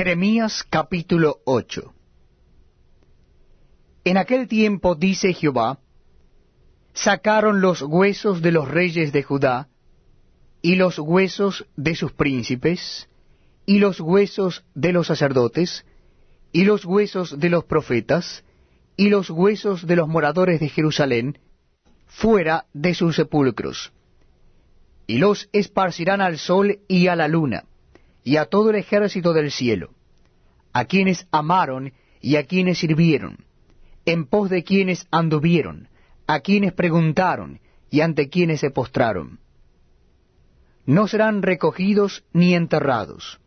[0.00, 1.92] Jeremías capítulo 8
[4.04, 5.78] En aquel tiempo, dice Jehová,
[6.94, 9.68] sacaron los huesos de los reyes de Judá,
[10.62, 13.10] y los huesos de sus príncipes,
[13.66, 15.84] y los huesos de los sacerdotes,
[16.50, 18.42] y los huesos de los profetas,
[18.96, 21.38] y los huesos de los moradores de Jerusalén,
[22.06, 23.92] fuera de sus sepulcros.
[25.06, 27.64] Y los esparcirán al sol y a la luna,
[28.24, 29.90] y a todo el ejército del cielo,
[30.72, 33.44] a quienes amaron y a quienes sirvieron,
[34.04, 35.88] en pos de quienes anduvieron,
[36.26, 39.40] a quienes preguntaron y ante quienes se postraron.
[40.86, 43.40] No serán recogidos ni enterrados,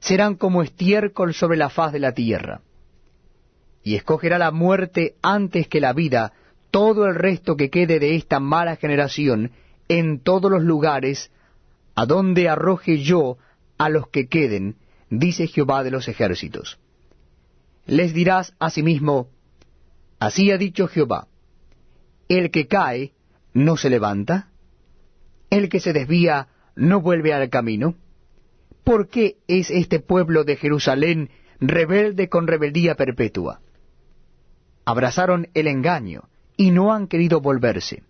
[0.00, 2.62] serán como estiércol sobre la faz de la tierra.
[3.82, 6.32] Y escogerá la muerte antes que la vida
[6.70, 9.52] todo el resto que quede de esta mala generación
[9.88, 11.30] en todos los lugares
[11.94, 13.38] a donde arroje yo
[13.78, 14.76] a los que queden,
[15.08, 16.78] dice Jehová de los ejércitos.
[17.86, 19.30] Les dirás asimismo,
[20.18, 21.28] así ha dicho Jehová,
[22.28, 23.12] el que cae
[23.54, 24.50] no se levanta,
[25.50, 27.94] el que se desvía no vuelve al camino.
[28.84, 33.60] ¿Por qué es este pueblo de Jerusalén rebelde con rebeldía perpetua?
[34.84, 38.02] Abrazaron el engaño y no han querido volverse.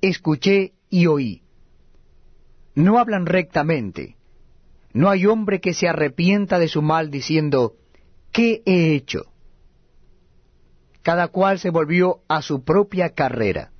[0.00, 1.43] Escuché y oí.
[2.74, 4.16] No hablan rectamente.
[4.92, 7.74] No hay hombre que se arrepienta de su mal diciendo,
[8.32, 9.34] ¿qué he hecho?
[11.04, 13.70] cada cual se volvió a su propia carrera,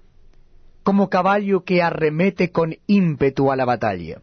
[0.83, 4.21] como caballo que arremete con ímpetu a la batalla.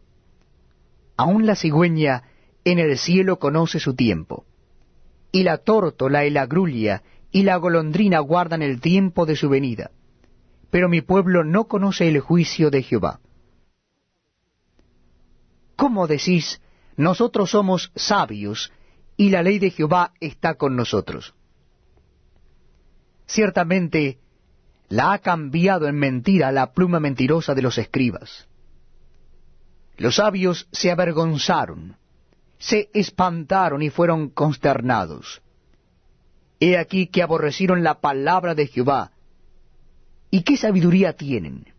[1.18, 2.24] Aún la cigüeña
[2.64, 4.46] en el cielo conoce su tiempo,
[5.32, 9.90] y la tórtola y la grulla y la golondrina guardan el tiempo de su venida,
[10.70, 13.20] pero mi pueblo no conoce el juicio de Jehová.
[15.82, 16.62] ¿Cómo decís,
[16.96, 18.72] nosotros somos sabios,
[19.18, 21.34] y la ley de Jehová está con nosotros?
[23.26, 24.20] Ciertamente
[24.90, 28.48] la ha cambiado en mentira la pluma mentirosa de los escribas.
[29.98, 31.98] Los sabios se avergonzaron,
[32.60, 35.42] se espantaron y fueron consternados.
[36.60, 39.14] He aquí que aborrecieron la palabra de Jehová.
[40.30, 41.74] ¿Y qué sabiduría tienen?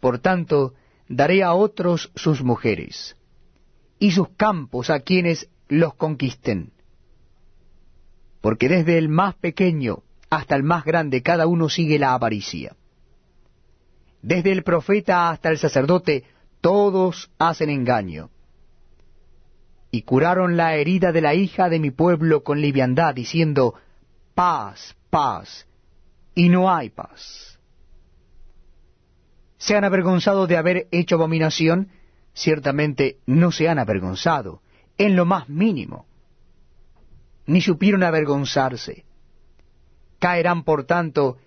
[0.00, 0.72] Por tanto,
[1.08, 3.16] daré a otros sus mujeres,
[3.98, 6.74] y sus campos a quienes los conquisten
[8.44, 12.76] porque desde el más pequeño hasta el más grande cada uno sigue la avaricia.
[14.20, 16.24] Desde el profeta hasta el sacerdote
[16.60, 18.28] todos hacen engaño.
[19.90, 23.76] Y curaron la herida de la hija de mi pueblo con liviandad, diciendo,
[24.34, 25.66] paz, paz,
[26.34, 27.58] y no hay paz.
[29.64, 31.88] ¿Se han avergonzado de haber hecho abominación?
[32.34, 34.60] Ciertamente no se han avergonzado,
[34.98, 36.06] en lo más mínimo
[37.46, 39.04] ni supieron avergonzarse.
[40.18, 41.38] Caerán, por tanto,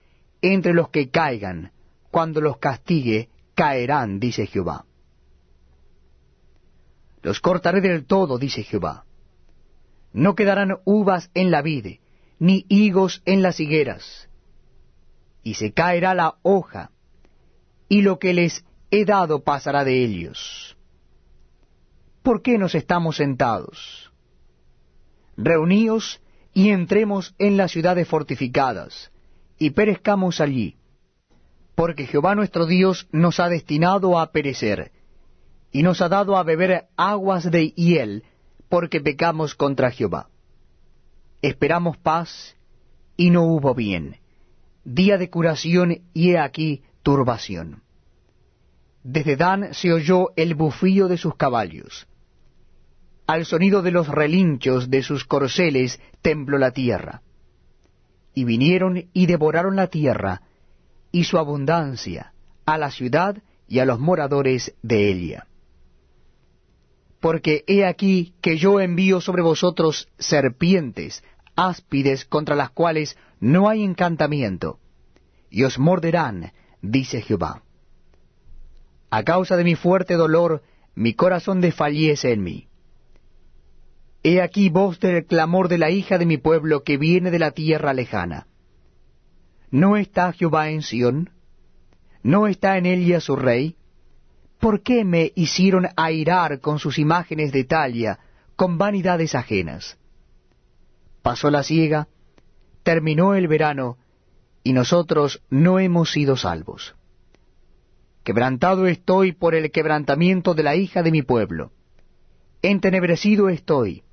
[0.41, 1.71] entre los que caigan,
[2.11, 4.85] cuando los castigue, caerán, dice Jehová.
[7.21, 9.05] Los cortaré del todo, dice Jehová.
[10.13, 11.99] No quedarán uvas en la vide,
[12.39, 14.29] ni higos en las higueras.
[15.43, 16.91] Y se caerá la hoja,
[17.89, 20.77] y lo que les he dado pasará de ellos.
[22.23, 24.07] ¿Por qué nos estamos sentados?
[25.37, 26.19] reuníos
[26.53, 29.11] y entremos en las ciudades fortificadas,
[29.59, 30.75] y perezcamos allí,
[31.75, 34.91] porque Jehová nuestro Dios nos ha destinado a perecer,
[35.71, 38.23] y nos ha dado a beber aguas de hiel,
[38.69, 40.29] porque pecamos contra Jehová.
[41.43, 42.55] Esperamos paz,
[43.15, 44.17] y no hubo bien,
[44.83, 47.83] día de curación, y he aquí turbación.
[49.01, 52.05] Desde Dan se oyó el bufío de sus caballos,
[53.25, 57.21] al sonido de los relinchos de sus corceles tembló la tierra.
[58.33, 60.41] Y vinieron y devoraron la tierra
[61.13, 62.33] y su abundancia,
[62.65, 65.47] a la ciudad y a los moradores de ella.
[67.21, 71.23] Porque he aquí que yo envío sobre vosotros serpientes,
[71.55, 74.81] áspides contra las cuales no hay encantamiento,
[75.49, 76.51] y os morderán,
[76.81, 77.63] dice Jehová.
[79.09, 80.61] A causa de mi fuerte dolor,
[80.95, 82.67] mi corazón desfallece en mí
[84.23, 87.51] He aquí voz del clamor de la hija de mi pueblo que viene de la
[87.51, 88.47] tierra lejana.
[89.71, 91.29] ¿No está Jehová en Sión?
[92.23, 93.77] ¿No está en ella su rey?
[94.59, 98.19] ¿Por qué me hicieron airar con sus imágenes de talla,
[98.57, 99.97] con vanidades ajenas?
[101.21, 102.09] Pasó la siega,
[102.83, 103.97] terminó el verano,
[104.63, 106.95] y nosotros no hemos sido salvos.
[108.23, 111.71] Quebrantado estoy por el quebrantamiento de la hija de mi pueblo
[112.61, 114.03] entenebrecido estoy,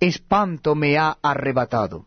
[0.00, 2.06] espanto me ha arrebatado.